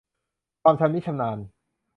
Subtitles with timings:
[0.63, 1.37] ความชำนิชำนาญ